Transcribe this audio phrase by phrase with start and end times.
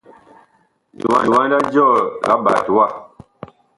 [1.25, 1.95] Liwanda jɔɔ
[2.25, 2.85] la ɓat wa.